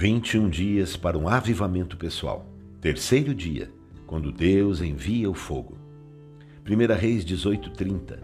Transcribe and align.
21 0.00 0.48
dias 0.48 0.96
para 0.96 1.18
um 1.18 1.28
avivamento 1.28 1.94
pessoal. 1.94 2.46
Terceiro 2.80 3.34
dia, 3.34 3.70
quando 4.06 4.32
Deus 4.32 4.80
envia 4.80 5.28
o 5.28 5.34
fogo. 5.34 5.76
1 6.66 6.94
Reis 6.98 7.22
18:30. 7.22 8.18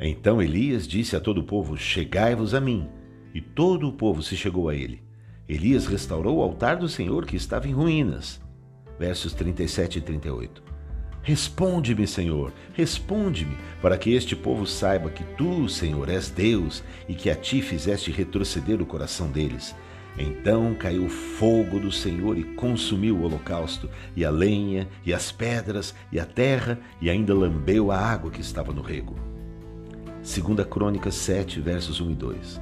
Então 0.00 0.40
Elias 0.40 0.88
disse 0.88 1.14
a 1.14 1.20
todo 1.20 1.42
o 1.42 1.44
povo: 1.44 1.76
Chegai-vos 1.76 2.54
a 2.54 2.62
mim. 2.62 2.88
E 3.34 3.42
todo 3.42 3.86
o 3.86 3.92
povo 3.92 4.22
se 4.22 4.38
chegou 4.38 4.70
a 4.70 4.74
ele. 4.74 5.02
Elias 5.46 5.84
restaurou 5.86 6.38
o 6.38 6.42
altar 6.42 6.78
do 6.78 6.88
Senhor 6.88 7.26
que 7.26 7.36
estava 7.36 7.68
em 7.68 7.72
ruínas. 7.72 8.40
Versos 8.98 9.34
37 9.34 9.98
e 9.98 10.00
38. 10.00 10.62
Responde-me, 11.20 12.06
Senhor, 12.06 12.54
responde-me, 12.72 13.58
para 13.82 13.98
que 13.98 14.14
este 14.14 14.34
povo 14.34 14.64
saiba 14.64 15.10
que 15.10 15.24
tu, 15.36 15.68
Senhor, 15.68 16.08
és 16.08 16.30
Deus 16.30 16.82
e 17.06 17.14
que 17.14 17.28
a 17.28 17.34
ti 17.34 17.60
fizeste 17.60 18.10
retroceder 18.10 18.80
o 18.80 18.86
coração 18.86 19.30
deles 19.30 19.76
então 20.18 20.74
caiu 20.74 21.08
fogo 21.08 21.78
do 21.78 21.92
Senhor 21.92 22.38
e 22.38 22.42
consumiu 22.42 23.16
o 23.16 23.22
holocausto, 23.24 23.90
e 24.14 24.24
a 24.24 24.30
lenha, 24.30 24.88
e 25.04 25.12
as 25.12 25.30
pedras, 25.30 25.94
e 26.10 26.18
a 26.18 26.24
terra, 26.24 26.78
e 27.00 27.10
ainda 27.10 27.34
lambeu 27.34 27.90
a 27.90 27.98
água 27.98 28.30
que 28.30 28.40
estava 28.40 28.72
no 28.72 28.80
rego. 28.80 29.14
2 30.22 30.66
Crônicas 30.68 31.14
7, 31.14 31.60
versos 31.60 32.00
1 32.00 32.10
e 32.10 32.14
2. 32.14 32.60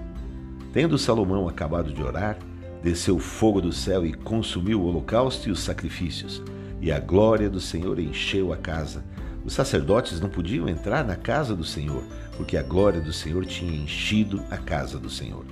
Tendo 0.73 0.98
Salomão 0.98 1.48
acabado 1.48 1.93
de 1.93 2.03
orar, 2.03 2.37
desceu 2.83 3.19
fogo 3.19 3.61
do 3.61 3.73
céu 3.73 4.05
e 4.05 4.12
consumiu 4.12 4.83
o 4.83 4.87
holocausto 4.87 5.48
e 5.48 5.53
os 5.53 5.61
sacrifícios, 5.61 6.43
e 6.81 6.91
a 6.91 6.98
glória 6.98 7.48
do 7.48 7.61
Senhor 7.61 7.98
encheu 7.98 8.53
a 8.53 8.57
casa. 8.57 9.05
Os 9.45 9.53
sacerdotes 9.53 10.21
não 10.21 10.29
podiam 10.29 10.69
entrar 10.69 11.05
na 11.05 11.17
casa 11.17 11.55
do 11.55 11.65
Senhor, 11.65 12.03
porque 12.37 12.57
a 12.57 12.62
glória 12.62 13.01
do 13.01 13.12
Senhor 13.12 13.47
tinha 13.47 13.77
enchido 13.77 14.43
a 14.51 14.57
casa 14.57 14.98
do 14.98 15.09
Senhor. 15.09 15.45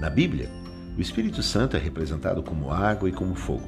Na 0.00 0.10
Bíblia, 0.10 0.50
o 0.96 1.00
Espírito 1.00 1.42
Santo 1.42 1.76
é 1.76 1.80
representado 1.80 2.42
como 2.42 2.70
água 2.70 3.08
e 3.08 3.12
como 3.12 3.34
fogo. 3.34 3.66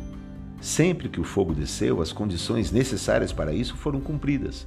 Sempre 0.61 1.09
que 1.09 1.21
o 1.21 1.25
fogo 1.25 1.55
desceu, 1.55 2.01
as 2.01 2.13
condições 2.13 2.71
necessárias 2.71 3.33
para 3.33 3.53
isso 3.53 3.77
foram 3.77 4.01
cumpridas. 4.01 4.67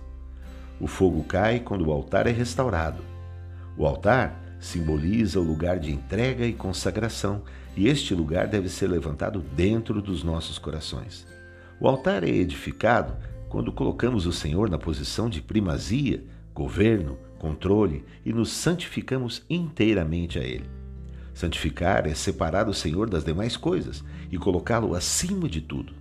O 0.80 0.88
fogo 0.88 1.24
cai 1.24 1.60
quando 1.60 1.88
o 1.88 1.92
altar 1.92 2.28
é 2.28 2.32
restaurado. 2.32 3.02
O 3.78 3.86
altar 3.86 4.42
simboliza 4.60 5.40
o 5.40 5.44
lugar 5.44 5.80
de 5.80 5.92
entrega 5.92 6.46
e 6.46 6.54
consagração, 6.54 7.44
e 7.78 7.88
este 7.88 8.14
lugar 8.14 8.48
deve 8.48 8.68
ser 8.68 8.88
levantado 8.88 9.40
dentro 9.56 10.02
dos 10.02 10.24
nossos 10.24 10.58
corações. 10.58 11.26
O 11.80 11.88
altar 11.88 12.24
é 12.24 12.30
edificado 12.30 13.16
quando 13.48 13.72
colocamos 13.72 14.26
o 14.26 14.34
Senhor 14.34 14.70
na 14.70 14.78
posição 14.78 15.30
de 15.30 15.42
primazia, 15.42 16.24
governo, 16.54 17.18
controle 17.38 18.04
e 18.26 18.34
nos 18.34 18.50
santificamos 18.50 19.44
inteiramente 19.50 20.40
a 20.40 20.44
Ele. 20.44 20.85
Santificar 21.36 22.08
é 22.08 22.16
separar 22.16 22.70
o 22.70 22.74
Senhor 22.74 23.10
das 23.10 23.26
demais 23.26 23.58
coisas 23.58 24.02
e 24.32 24.38
colocá-lo 24.38 24.96
acima 24.96 25.50
de 25.50 25.60
tudo. 25.60 25.94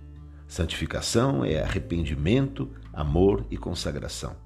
Santificação 0.47 1.43
é 1.43 1.61
arrependimento, 1.61 2.69
amor 2.93 3.45
e 3.51 3.57
consagração. 3.57 4.37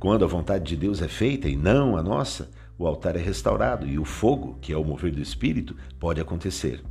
Quando 0.00 0.24
a 0.24 0.28
vontade 0.28 0.64
de 0.64 0.76
Deus 0.76 1.00
é 1.00 1.06
feita 1.06 1.48
e 1.48 1.54
não 1.54 1.96
a 1.96 2.02
nossa, 2.02 2.50
o 2.76 2.88
altar 2.88 3.14
é 3.14 3.20
restaurado 3.20 3.86
e 3.86 4.00
o 4.00 4.04
fogo, 4.04 4.58
que 4.60 4.72
é 4.72 4.76
o 4.76 4.82
mover 4.82 5.12
do 5.12 5.22
Espírito, 5.22 5.76
pode 6.00 6.20
acontecer. 6.20 6.82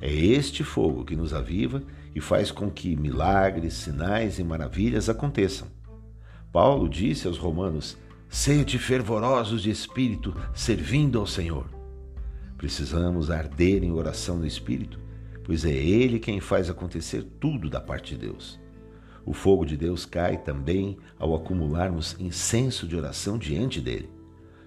É 0.00 0.10
este 0.10 0.64
fogo 0.64 1.04
que 1.04 1.14
nos 1.14 1.34
aviva 1.34 1.82
e 2.14 2.22
faz 2.22 2.50
com 2.50 2.70
que 2.70 2.96
milagres, 2.96 3.74
sinais 3.74 4.38
e 4.38 4.44
maravilhas 4.44 5.10
aconteçam. 5.10 5.68
Paulo 6.50 6.88
disse 6.88 7.26
aos 7.26 7.36
Romanos: 7.36 7.98
Sede 8.30 8.78
fervorosos 8.78 9.62
de 9.62 9.68
espírito, 9.68 10.34
servindo 10.54 11.18
ao 11.18 11.26
Senhor. 11.26 11.75
Precisamos 12.56 13.30
arder 13.30 13.84
em 13.84 13.92
oração 13.92 14.36
no 14.36 14.46
Espírito, 14.46 14.98
pois 15.44 15.64
é 15.64 15.74
Ele 15.74 16.18
quem 16.18 16.40
faz 16.40 16.70
acontecer 16.70 17.22
tudo 17.38 17.68
da 17.68 17.80
parte 17.80 18.14
de 18.14 18.22
Deus. 18.22 18.58
O 19.24 19.32
fogo 19.32 19.64
de 19.64 19.76
Deus 19.76 20.06
cai 20.06 20.38
também 20.38 20.96
ao 21.18 21.34
acumularmos 21.34 22.16
incenso 22.18 22.86
de 22.86 22.96
oração 22.96 23.36
diante 23.36 23.80
dele. 23.80 24.08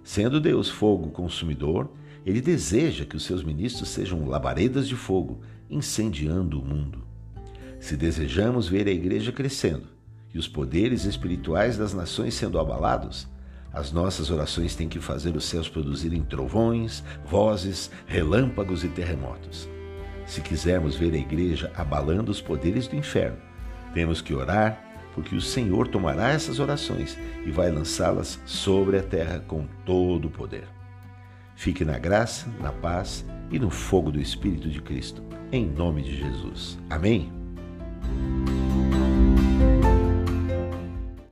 Sendo 0.04 0.40
Deus 0.40 0.70
fogo 0.70 1.10
consumidor, 1.10 1.90
ele 2.26 2.42
deseja 2.42 3.06
que 3.06 3.16
os 3.16 3.24
seus 3.24 3.44
ministros 3.44 3.90
sejam 3.90 4.28
labaredas 4.28 4.88
de 4.88 4.96
fogo, 4.96 5.40
incendiando 5.70 6.60
o 6.60 6.66
mundo. 6.66 7.04
Se 7.80 7.96
desejamos 7.96 8.68
ver 8.68 8.88
a 8.88 8.92
igreja 8.92 9.32
crescendo 9.32 9.88
e 10.34 10.38
os 10.38 10.48
poderes 10.48 11.06
espirituais 11.06 11.78
das 11.78 11.94
nações 11.94 12.34
sendo 12.34 12.60
abalados, 12.60 13.28
as 13.74 13.92
nossas 13.92 14.32
orações 14.32 14.76
têm 14.76 14.90
que 14.90 15.00
fazer 15.00 15.36
os 15.36 15.46
céus 15.46 15.70
produzirem 15.70 16.22
trovões, 16.24 17.04
vozes, 17.26 17.92
relâmpagos 18.08 18.84
e 18.84 18.88
terremotos. 18.88 19.70
Se 20.26 20.42
quisermos 20.42 20.96
ver 20.96 21.14
a 21.14 21.18
igreja 21.18 21.72
abalando 21.76 22.32
os 22.32 22.42
poderes 22.42 22.88
do 22.88 22.96
inferno, 22.96 23.38
temos 23.94 24.22
que 24.22 24.34
orar, 24.34 24.86
porque 25.14 25.36
o 25.36 25.42
Senhor 25.42 25.88
tomará 25.88 26.30
essas 26.30 26.60
orações 26.60 27.18
e 27.46 27.52
vai 27.52 27.72
lançá-las 27.72 28.40
sobre 28.46 28.98
a 28.98 29.04
terra 29.04 29.40
com 29.40 29.66
todo 29.86 30.26
o 30.26 30.32
poder. 30.32 30.68
Fique 31.56 31.84
na 31.84 31.98
graça, 31.98 32.48
na 32.60 32.72
paz 32.72 33.26
e 33.52 33.60
no 33.60 33.70
fogo 33.70 34.12
do 34.12 34.22
Espírito 34.22 34.70
de 34.70 34.82
Cristo, 34.82 35.24
em 35.52 35.66
nome 35.66 36.04
de 36.04 36.16
Jesus. 36.16 36.78
Amém? 36.90 37.39